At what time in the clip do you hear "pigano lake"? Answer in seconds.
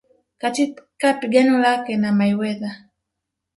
1.13-1.97